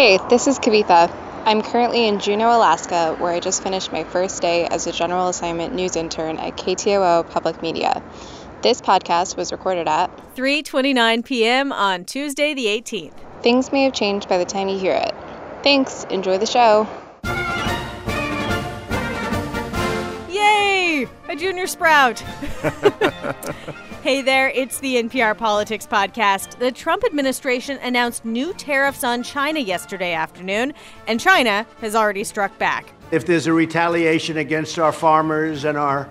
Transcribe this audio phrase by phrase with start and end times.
[0.00, 1.14] Hey, this is Kavitha.
[1.44, 5.28] I'm currently in Juneau, Alaska, where I just finished my first day as a general
[5.28, 8.02] assignment news intern at KTOO Public Media.
[8.62, 11.70] This podcast was recorded at 3:29 p.m.
[11.70, 13.12] on Tuesday the 18th.
[13.42, 15.14] Things may have changed by the time you hear it.
[15.62, 16.04] Thanks.
[16.04, 16.88] Enjoy the show.
[20.30, 21.06] Yay!
[21.28, 22.24] A junior sprout.
[24.02, 26.58] hey there, it's the NPR Politics Podcast.
[26.58, 30.72] The Trump administration announced new tariffs on China yesterday afternoon,
[31.06, 32.92] and China has already struck back.
[33.10, 36.08] If there's a retaliation against our farmers and our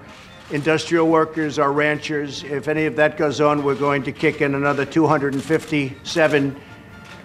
[0.52, 4.54] industrial workers, our ranchers, if any of that goes on, we're going to kick in
[4.56, 6.56] another 257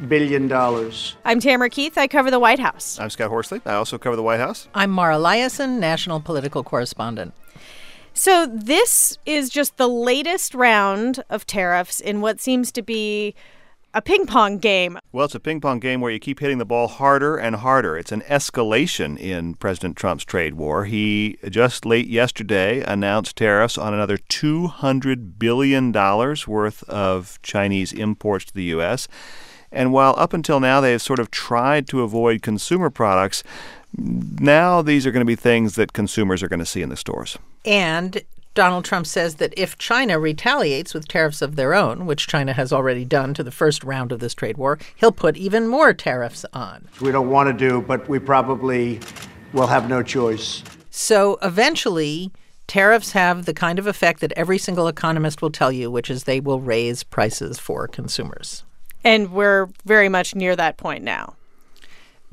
[0.09, 1.17] billion dollars.
[1.25, 1.97] I'm Tamara Keith.
[1.97, 2.99] I cover the White House.
[2.99, 3.61] I'm Scott Horsley.
[3.65, 4.69] I also cover the White House.
[4.75, 7.33] I'm Mara Liasson, national political correspondent.
[8.17, 13.35] So, this is just the latest round of tariffs in what seems to be
[13.93, 15.01] a ping pong game.
[15.11, 17.99] Well, it's a ping pong game where you keep hitting the ball harder and harder.
[17.99, 20.85] It's an escalation in President Trump's trade war.
[20.85, 28.55] He just late yesterday announced tariffs on another $200 billion worth of Chinese imports to
[28.55, 29.09] the U.S.
[29.73, 33.43] And while up until now they have sort of tried to avoid consumer products,
[33.97, 36.97] now these are going to be things that consumers are going to see in the
[36.97, 37.39] stores.
[37.65, 38.23] And
[38.55, 42.73] Donald Trump says that if China retaliates with tariffs of their own, which China has
[42.73, 46.47] already done to the first round of this trade war, he'll put even more tariffs
[46.53, 46.89] on.
[47.01, 49.01] We don't want to do, but we probably
[49.53, 50.63] will have no choice.
[50.91, 52.31] So eventually,
[52.69, 56.23] tariffs have the kind of effect that every single economist will tell you, which is
[56.23, 58.65] they will raise prices for consumers.
[59.03, 61.35] And we're very much near that point now.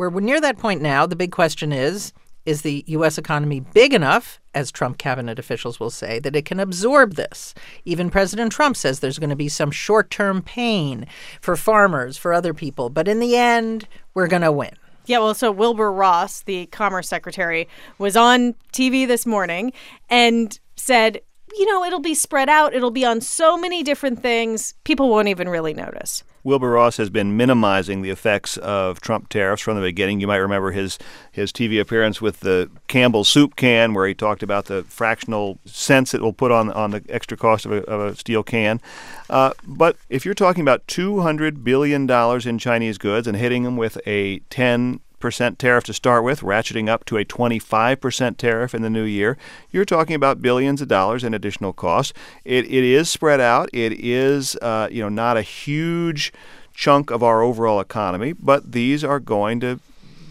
[0.10, 1.06] We're near that point now.
[1.06, 2.14] The big question is
[2.46, 3.18] is the U.S.
[3.18, 7.54] economy big enough, as Trump cabinet officials will say, that it can absorb this?
[7.86, 11.06] Even President Trump says there's going to be some short term pain
[11.40, 12.90] for farmers, for other people.
[12.90, 14.72] But in the end, we're going to win.
[15.06, 19.74] Yeah, well, so Wilbur Ross, the Commerce Secretary, was on TV this morning
[20.10, 21.22] and said,
[21.58, 22.74] you know, it'll be spread out.
[22.74, 26.24] It'll be on so many different things, people won't even really notice.
[26.44, 30.20] Wilbur Ross has been minimizing the effects of Trump tariffs from the beginning.
[30.20, 30.98] You might remember his
[31.32, 36.14] his TV appearance with the Campbell soup can, where he talked about the fractional cents
[36.14, 38.82] it will put on on the extra cost of a, of a steel can.
[39.30, 43.78] Uh, but if you're talking about 200 billion dollars in Chinese goods and hitting them
[43.78, 48.82] with a 10 percent tariff to start with, ratcheting up to a 25% tariff in
[48.82, 49.38] the new year,
[49.72, 52.14] you're talking about billions of dollars in additional costs.
[52.44, 53.70] It, it is spread out.
[53.72, 56.34] It is, uh, you know, not a huge
[56.74, 59.80] chunk of our overall economy, but these are going to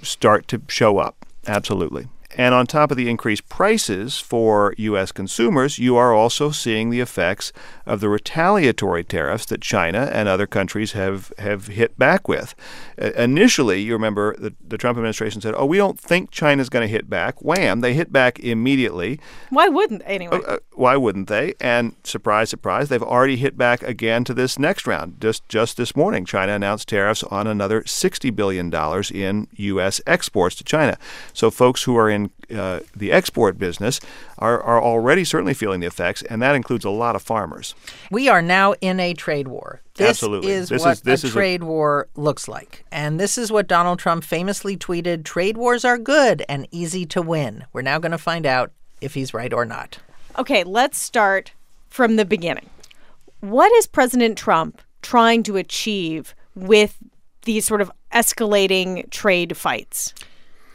[0.02, 1.24] start to show up.
[1.46, 2.08] Absolutely.
[2.36, 5.10] And on top of the increased prices for U.S.
[5.10, 7.52] consumers, you are also seeing the effects
[7.86, 12.54] of the retaliatory tariffs that China and other countries have, have hit back with.
[13.00, 16.86] Uh, initially, you remember the, the Trump administration said, oh, we don't think China's going
[16.86, 17.42] to hit back.
[17.42, 19.18] Wham, they hit back immediately.
[19.48, 20.38] Why wouldn't anyway?
[20.46, 21.54] Uh, uh, why wouldn't they?
[21.60, 25.20] And surprise, surprise, they've already hit back again to this next round.
[25.20, 28.72] Just, just this morning, China announced tariffs on another $60 billion
[29.12, 30.00] in U.S.
[30.06, 30.96] exports to China.
[31.32, 34.00] So folks who are in in uh, the export business
[34.38, 37.74] are, are already certainly feeling the effects, and that includes a lot of farmers.
[38.10, 39.80] We are now in a trade war.
[39.94, 40.52] This Absolutely.
[40.52, 41.66] is this what is, this a trade a...
[41.66, 42.84] war looks like.
[42.90, 47.22] And this is what Donald Trump famously tweeted trade wars are good and easy to
[47.22, 47.64] win.
[47.72, 49.98] We're now going to find out if he's right or not.
[50.38, 51.52] Okay, let's start
[51.88, 52.70] from the beginning.
[53.40, 56.96] What is President Trump trying to achieve with
[57.42, 60.14] these sort of escalating trade fights?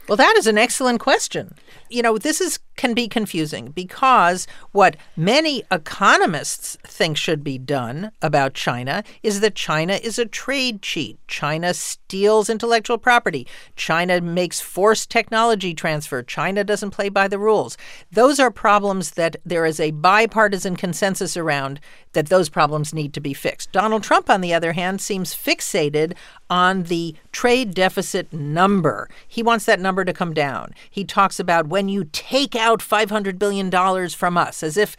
[0.08, 1.54] Well, that is an excellent question.
[1.88, 8.12] You know, this is can be confusing because what many economists think should be done
[8.22, 11.18] about China is that China is a trade cheat.
[11.26, 13.46] China steals intellectual property.
[13.74, 16.22] China makes forced technology transfer.
[16.22, 17.76] China doesn't play by the rules.
[18.12, 21.80] Those are problems that there is a bipartisan consensus around
[22.12, 23.72] that those problems need to be fixed.
[23.72, 26.14] Donald Trump, on the other hand, seems fixated
[26.48, 29.08] on the trade deficit number.
[29.26, 30.74] He wants that number to come down.
[30.90, 34.96] He talks about when you take out out 500 billion dollars from us as if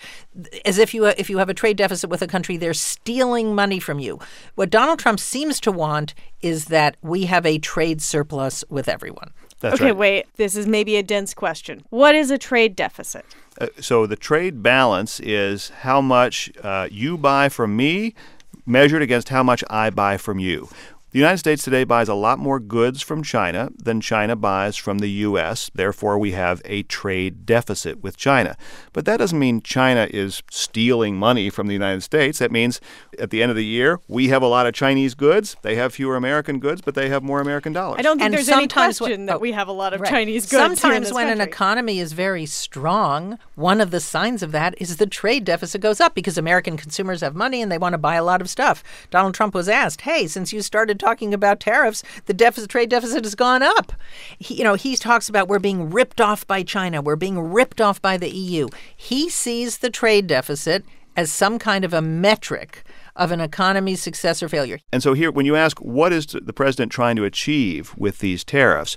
[0.63, 3.79] as if you if you have a trade deficit with a country they're stealing money
[3.79, 4.19] from you.
[4.53, 9.31] What Donald Trump seems to want is that we have a trade surplus with everyone.
[9.59, 9.97] That's okay, right.
[9.97, 10.25] wait.
[10.35, 11.83] This is maybe a dense question.
[11.89, 13.25] What is a trade deficit?
[13.59, 18.13] Uh, so the trade balance is how much uh, you buy from me
[18.67, 20.69] measured against how much I buy from you
[21.11, 24.97] The United States today buys a lot more goods from China than China buys from
[24.99, 25.71] the U.S.
[25.73, 28.57] Therefore, we have a trade deficit with China.
[28.91, 32.39] But that doesn't mean China is stealing money from the United States.
[32.39, 32.81] That means
[33.17, 35.55] at the end of the year, we have a lot of Chinese goods.
[35.61, 37.99] They have fewer American goods, but they have more American dollars.
[37.99, 39.93] I don't think And there's any sometimes question when- that oh, we have a lot
[39.93, 40.09] of Right.
[40.11, 40.51] Chinese goods.
[40.51, 44.51] here in Sometimes this when an economy is very strong, one of the signs of
[44.51, 47.93] that is the trade deficit goes up because American consumers have money and they want
[47.93, 48.83] to buy a lot of stuff.
[49.09, 53.23] Donald Trump was asked, "Hey, since you started talking about tariffs, the deficit trade deficit
[53.23, 53.93] has gone up."
[54.39, 57.81] He, you know, he talks about we're being ripped off by China, we're being ripped
[57.81, 58.67] off by the EU.
[58.95, 60.85] He sees the trade deficit
[61.15, 62.83] as some kind of a metric
[63.15, 64.79] of an economy's success or failure.
[64.93, 68.43] And so here, when you ask what is the president trying to achieve with these
[68.43, 68.95] tariffs,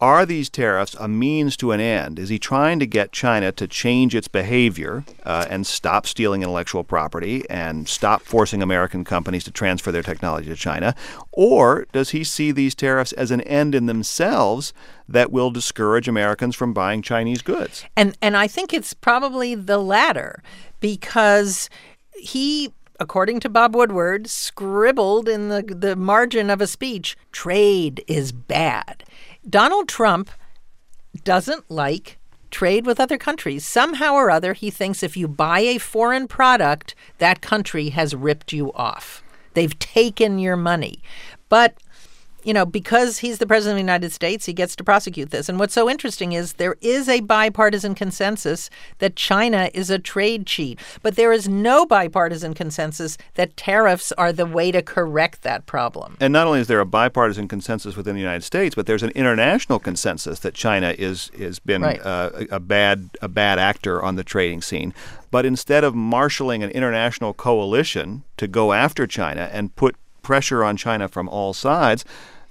[0.00, 2.18] are these tariffs a means to an end?
[2.18, 6.84] Is he trying to get China to change its behavior uh, and stop stealing intellectual
[6.84, 10.94] property and stop forcing American companies to transfer their technology to China?
[11.32, 14.72] Or does he see these tariffs as an end in themselves
[15.08, 17.84] that will discourage Americans from buying Chinese goods?
[17.96, 20.42] And and I think it's probably the latter
[20.80, 21.68] because
[22.14, 28.32] he according to Bob Woodward scribbled in the the margin of a speech trade is
[28.32, 29.04] bad.
[29.48, 30.30] Donald Trump
[31.24, 32.18] doesn't like
[32.50, 33.64] trade with other countries.
[33.64, 38.52] Somehow or other he thinks if you buy a foreign product that country has ripped
[38.52, 39.22] you off.
[39.54, 41.02] They've taken your money.
[41.48, 41.78] But
[42.44, 45.48] you know, because he's the president of the United States, he gets to prosecute this.
[45.48, 50.46] And what's so interesting is there is a bipartisan consensus that China is a trade
[50.46, 55.66] cheat, but there is no bipartisan consensus that tariffs are the way to correct that
[55.66, 56.16] problem.
[56.20, 59.10] And not only is there a bipartisan consensus within the United States, but there's an
[59.10, 62.00] international consensus that China is has been Right.
[62.04, 64.94] uh, a, a bad a bad actor on the trading scene.
[65.30, 69.96] But instead of marshaling an international coalition to go after China and put
[70.28, 72.04] pressure on China from all sides,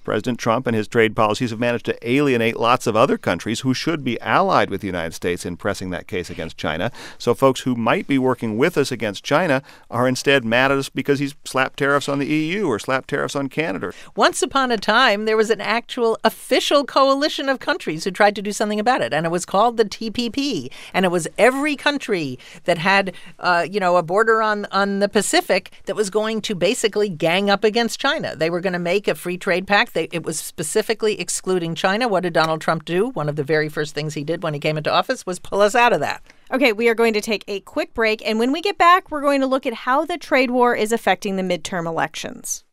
[0.08, 3.74] President Trump and his trade policies have managed to alienate lots of other countries who
[3.74, 6.94] should be allied with the United States in pressing that case against China.
[7.18, 9.62] So folks who might be working with us against China
[9.92, 13.36] are instead mad at us because he's slapped tariffs on the EU or slapped tariffs
[13.36, 13.92] on Canada.
[14.16, 18.42] Once upon a time, there was an actual official coalition of countries who tried to
[18.42, 20.72] do something about it, and it was called the TPP.
[20.94, 25.10] And it was every country that had, uh, you know, a border on on the
[25.10, 28.38] Pacific that was going to basically gang up against China.
[28.38, 29.97] They were going to make a free trade pact.
[29.98, 32.08] They, it was specifically excluding China.
[32.08, 33.10] What did Donald Trump do?
[33.10, 35.60] One of the very first things he did when he came into office was pull
[35.60, 36.22] us out of that.
[36.54, 39.22] Okay, we are going to take a quick break, and when we get back, we're
[39.22, 42.64] going to look at how the trade war is affecting the midterm elections.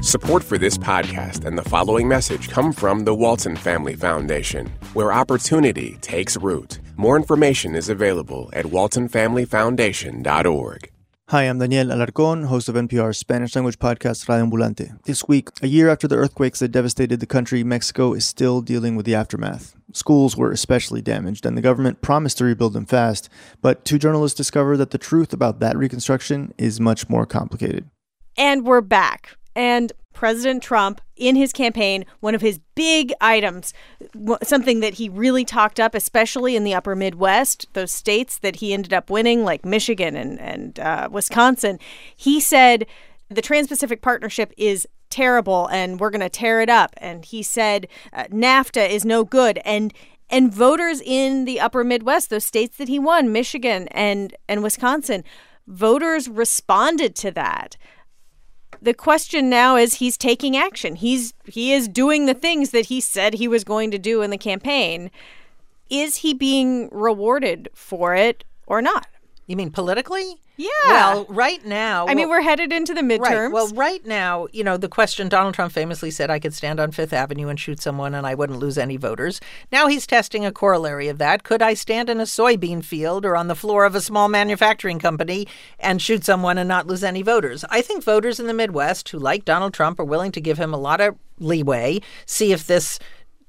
[0.00, 5.12] Support for this podcast and the following message come from the Walton Family Foundation, where
[5.12, 6.78] opportunity takes root.
[6.96, 10.90] More information is available at waltonfamilyfoundation.org.
[11.30, 14.96] Hi, I'm Daniel Alarcon, host of NPR's Spanish language podcast Radio Ambulante.
[15.06, 18.94] This week, a year after the earthquakes that devastated the country, Mexico is still dealing
[18.94, 19.74] with the aftermath.
[19.92, 23.28] Schools were especially damaged, and the government promised to rebuild them fast,
[23.60, 27.90] but two journalists discovered that the truth about that reconstruction is much more complicated.
[28.38, 29.36] And we're back.
[29.56, 33.74] And President Trump, in his campaign, one of his big items,
[34.42, 38.72] something that he really talked up, especially in the upper Midwest, those states that he
[38.72, 41.78] ended up winning, like Michigan and, and uh, Wisconsin,
[42.16, 42.86] he said
[43.28, 46.94] the Trans Pacific Partnership is terrible and we're going to tear it up.
[46.96, 49.60] And he said uh, NAFTA is no good.
[49.66, 49.92] And
[50.28, 55.22] and voters in the upper Midwest, those states that he won, Michigan and, and Wisconsin,
[55.68, 57.76] voters responded to that
[58.80, 60.96] the question now is he's taking action.
[60.96, 64.30] He's he is doing the things that he said he was going to do in
[64.30, 65.10] the campaign.
[65.88, 69.06] Is he being rewarded for it or not?
[69.46, 70.40] You mean politically?
[70.56, 70.70] Yeah.
[70.86, 72.06] Well, right now.
[72.08, 73.20] I mean, we're headed into the midterms.
[73.20, 73.52] Right.
[73.52, 76.92] Well, right now, you know, the question Donald Trump famously said I could stand on
[76.92, 79.40] Fifth Avenue and shoot someone and I wouldn't lose any voters.
[79.70, 81.44] Now he's testing a corollary of that.
[81.44, 84.98] Could I stand in a soybean field or on the floor of a small manufacturing
[84.98, 85.46] company
[85.78, 87.64] and shoot someone and not lose any voters?
[87.68, 90.72] I think voters in the Midwest who like Donald Trump are willing to give him
[90.72, 92.98] a lot of leeway, see if this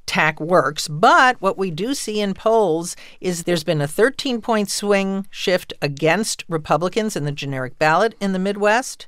[0.08, 0.88] tack works.
[0.88, 5.74] But what we do see in polls is there's been a 13 point swing shift
[5.82, 9.06] against Republicans in the generic ballot in the Midwest.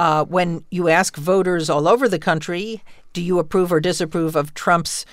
[0.00, 4.54] Uh, when you ask voters all over the country, do you approve or disapprove of
[4.54, 5.04] Trump's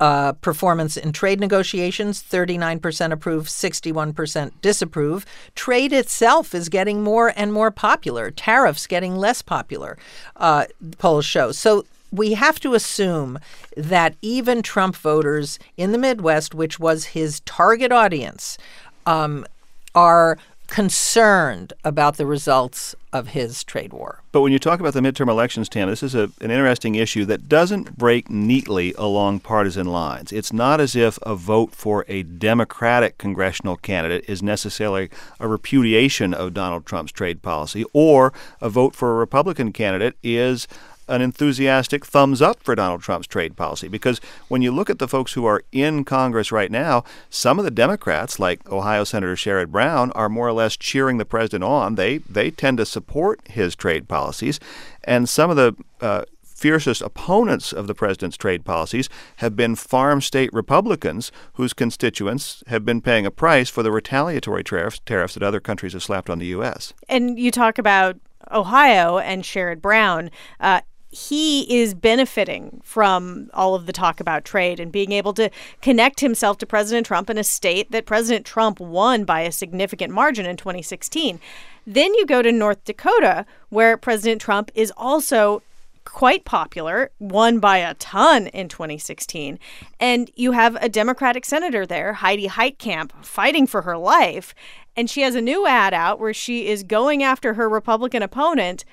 [0.00, 2.22] uh, performance in trade negotiations?
[2.22, 5.24] 39% approve, 61% disapprove.
[5.54, 9.96] Trade itself is getting more and more popular, tariffs getting less popular,
[10.36, 10.64] uh,
[10.98, 11.52] polls show.
[11.52, 13.38] So we have to assume
[13.76, 18.58] that even Trump voters in the Midwest, which was his target audience,
[19.06, 19.46] um,
[19.94, 20.38] are
[20.68, 24.22] concerned about the results of his trade war.
[24.32, 27.26] But when you talk about the midterm elections, Tam, this is a, an interesting issue
[27.26, 30.32] that doesn't break neatly along partisan lines.
[30.32, 36.32] It's not as if a vote for a Democratic congressional candidate is necessarily a repudiation
[36.32, 40.66] of Donald Trump's trade policy, or a vote for a Republican candidate is
[41.12, 43.86] an enthusiastic thumbs up for Donald Trump's trade policy.
[43.86, 47.66] Because when you look at the folks who are in Congress right now, some of
[47.66, 51.96] the Democrats, like Ohio Senator Sherrod Brown, are more or less cheering the president on.
[51.96, 54.58] They they tend to support his trade policies,
[55.04, 60.22] and some of the uh, fiercest opponents of the president's trade policies have been farm
[60.22, 65.42] state Republicans whose constituents have been paying a price for the retaliatory tariffs, tariffs that
[65.42, 66.94] other countries have slapped on the U.S.
[67.08, 68.16] And you talk about
[68.50, 70.30] Ohio and Sherrod Brown.
[70.60, 70.80] Uh,
[71.12, 75.50] he is benefiting from all of the talk about trade and being able to
[75.82, 80.12] connect himself to President Trump in a state that President Trump won by a significant
[80.12, 81.38] margin in 2016.
[81.86, 85.62] Then you go to North Dakota, where President Trump is also
[86.04, 89.58] quite popular, won by a ton in 2016.
[90.00, 94.54] And you have a Democratic senator there, Heidi Heitkamp, fighting for her life.
[94.96, 98.84] And she has a new ad out where she is going after her Republican opponent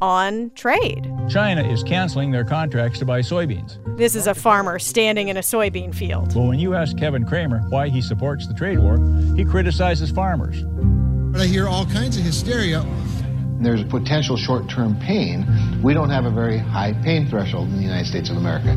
[0.00, 1.10] on trade.
[1.28, 3.78] China is canceling their contracts to buy soybeans.
[3.96, 6.34] This is a farmer standing in a soybean field.
[6.34, 8.98] Well, when you ask Kevin Cramer why he supports the trade war,
[9.36, 10.62] he criticizes farmers.
[11.32, 12.84] But I hear all kinds of hysteria.
[13.60, 15.46] There's a potential short term pain.
[15.82, 18.68] We don't have a very high pain threshold in the United States of America.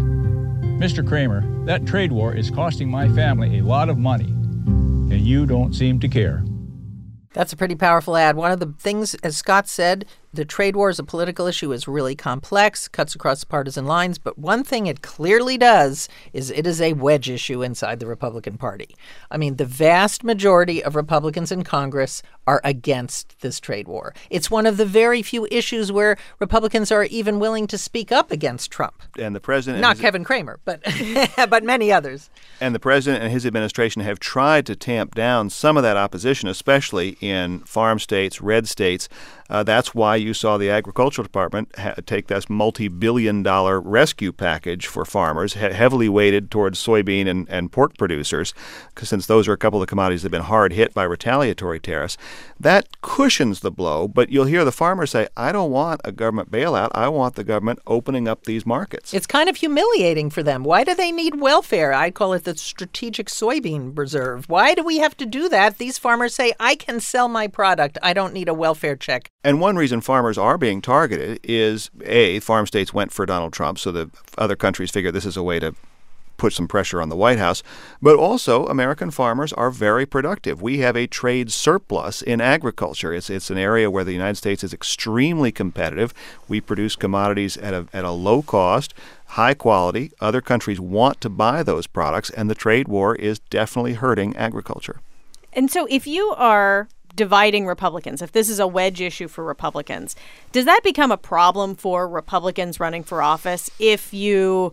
[0.79, 1.05] Mr.
[1.05, 5.73] Cramer, that trade war is costing my family a lot of money, and you don't
[5.73, 6.43] seem to care.
[7.33, 8.35] That's a pretty powerful ad.
[8.35, 11.87] One of the things, as Scott said, the trade war as a political issue is
[11.87, 14.17] really complex, cuts across partisan lines.
[14.17, 18.57] But one thing it clearly does is it is a wedge issue inside the Republican
[18.57, 18.95] Party.
[19.31, 24.13] I mean, the vast majority of Republicans in Congress are against this trade war.
[24.29, 28.31] It's one of the very few issues where Republicans are even willing to speak up
[28.31, 29.03] against Trump.
[29.17, 30.81] And the president, not Kevin Cramer, but
[31.49, 32.29] but many others.
[32.61, 36.47] And the president and his administration have tried to tamp down some of that opposition,
[36.47, 39.09] especially in farm states, red states.
[39.49, 44.87] Uh, that's why you saw the agricultural department ha- take this multi-billion dollar rescue package
[44.87, 48.53] for farmers, he- heavily weighted towards soybean and, and pork producers,
[49.01, 51.79] since those are a couple of the commodities that have been hard hit by retaliatory
[51.79, 52.17] tariffs.
[52.59, 56.51] That cushions the blow, but you'll hear the farmers say, I don't want a government
[56.51, 56.89] bailout.
[56.93, 59.13] I want the government opening up these markets.
[59.13, 60.63] It's kind of humiliating for them.
[60.63, 61.93] Why do they need welfare?
[61.93, 64.49] I call it the strategic soybean reserve.
[64.49, 65.77] Why do we have to do that?
[65.77, 67.97] These farmers say, I can sell my product.
[68.01, 69.29] I don't need a welfare check.
[69.43, 73.77] And one reason farmers are being targeted is A, farm states went for Donald Trump,
[73.77, 75.75] so the other countries figure this is a way to
[76.37, 77.61] put some pressure on the White House.
[78.01, 80.61] But also, American farmers are very productive.
[80.61, 83.11] We have a trade surplus in agriculture.
[83.13, 86.13] It's, it's an area where the United States is extremely competitive.
[86.47, 88.93] We produce commodities at a, at a low cost,
[89.25, 90.11] high quality.
[90.21, 95.01] Other countries want to buy those products, and the trade war is definitely hurting agriculture.
[95.51, 96.87] And so, if you are
[97.17, 100.15] dividing Republicans, if this is a wedge issue for Republicans,
[100.53, 104.71] does that become a problem for Republicans running for office if you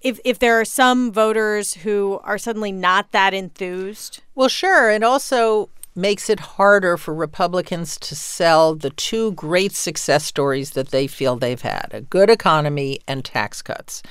[0.00, 4.22] if if there are some voters who are suddenly not that enthused?
[4.34, 10.24] Well, sure, and also makes it harder for Republicans to sell the two great success
[10.24, 14.02] stories that they feel they've had a good economy and tax cuts.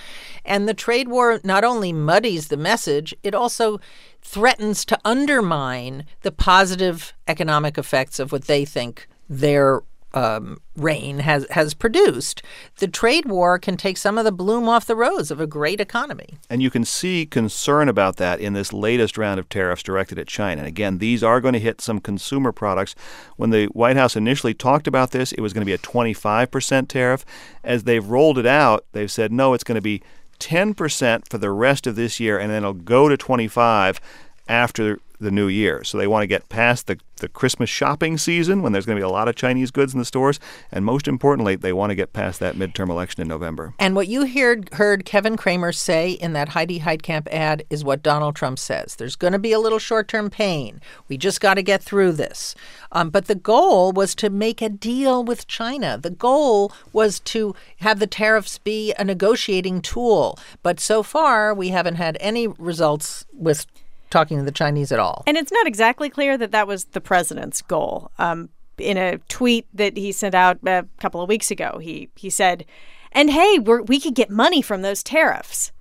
[0.46, 3.80] And the trade war not only muddies the message, it also
[4.22, 11.46] threatens to undermine the positive economic effects of what they think their um, reign has
[11.52, 12.42] has produced.
[12.78, 15.82] The trade war can take some of the bloom off the rose of a great
[15.82, 16.38] economy.
[16.50, 20.28] And you can see concern about that in this latest round of tariffs directed at
[20.28, 20.60] China.
[20.60, 22.96] And again, these are going to hit some consumer products.
[23.38, 26.88] When the White House initially talked about this, it was going to be a 25%
[26.88, 27.26] tariff.
[27.64, 30.02] As they've rolled it out, they've said no, it's going to be
[30.40, 34.02] 10% for the rest of this year and then it'll go to 25
[34.50, 35.84] after the new year.
[35.84, 39.00] So they want to get past the, the Christmas shopping season when there's going to
[39.00, 40.40] be a lot of Chinese goods in the stores.
[40.72, 43.74] And most importantly, they want to get past that midterm election in November.
[43.80, 48.04] And what you heard, heard Kevin Cramer say in that Heidi Heitkamp ad is what
[48.04, 48.96] Donald Trump says.
[48.96, 50.82] There's going to be a little short term pain.
[51.08, 52.56] We just got to get through this.
[52.92, 55.98] Um, but the goal was to make a deal with China.
[55.98, 60.38] The goal was to have the tariffs be a negotiating tool.
[60.62, 63.66] But so far, we haven't had any results with
[64.14, 65.24] talking to the Chinese at all.
[65.28, 68.12] And it's not exactly clear that that was the president's goal.
[68.18, 72.30] Um, in a tweet that he sent out a couple of weeks ago, he he
[72.30, 72.66] said,
[73.12, 75.72] "And hey, we could get money from those tariffs."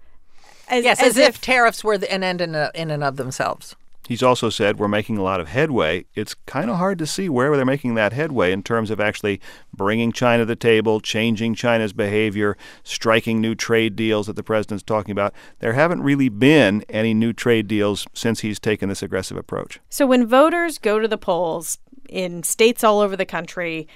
[0.69, 3.17] As, yes, as, as if, if, tariffs were an end in, a, in and of
[3.17, 3.77] themselves.
[4.09, 6.07] He's also said we're making a lot of headway.
[6.15, 9.41] It's kind of hard to see where they're making that headway in terms of actually
[9.73, 14.83] bringing China to the table, changing China's behavior, striking new trade deals that the president's
[14.83, 15.33] talking about.
[15.61, 19.79] There haven't really been any new trade deals since he's taken this aggressive approach.
[19.89, 21.79] So when voters go to the polls
[22.09, 23.87] in states all over the country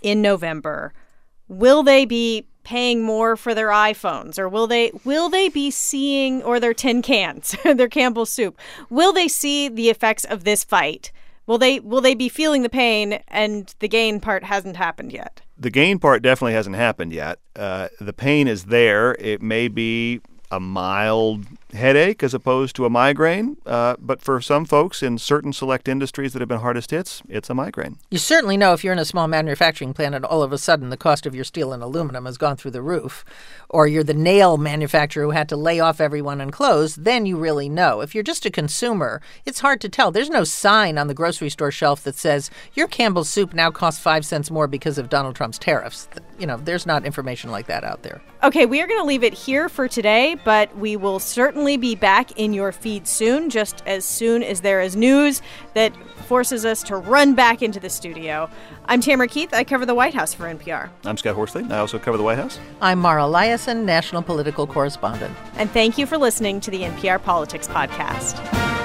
[0.00, 0.94] in November,
[1.48, 6.42] will they be paying more for their iPhones or will they will they be seeing
[6.42, 8.58] or their tin cans, their Campbell's soup?
[8.88, 11.12] Will they see the effects of this fight?
[11.46, 15.40] Will they will they be feeling the pain and the gain part hasn't happened yet?
[15.58, 17.38] The gain part definitely hasn't happened yet.
[17.56, 19.16] Uh, the pain is there.
[19.18, 23.56] It may be a mild headache as opposed to a migraine.
[23.66, 27.50] Uh, but for some folks in certain select industries that have been hardest hits, it's
[27.50, 27.98] a migraine.
[28.10, 30.90] You certainly know if you're in a small manufacturing plant and all of a sudden
[30.90, 33.24] the cost of your steel and aluminum has gone through the roof,
[33.68, 37.36] or you're the nail manufacturer who had to lay off everyone and close, then you
[37.36, 38.00] really know.
[38.00, 40.10] If you're just a consumer, it's hard to tell.
[40.10, 44.00] There's no sign on the grocery store shelf that says your Campbell's soup now costs
[44.00, 46.08] five cents more because of Donald Trump's tariffs.
[46.38, 48.20] You know, there's not information like that out there.
[48.42, 51.18] Okay, we are going to leave it here for today, but we will
[51.60, 55.42] certainly be back in your feed soon, just as soon as there is news
[55.74, 55.94] that
[56.26, 58.48] forces us to run back into the studio.
[58.86, 59.52] I'm Tamara Keith.
[59.52, 60.88] I cover the White House for NPR.
[61.04, 61.64] I'm Scott Horsley.
[61.64, 62.58] I also cover the White House.
[62.80, 65.36] I'm Mara Liasson, national political correspondent.
[65.56, 68.79] And thank you for listening to the NPR Politics Podcast.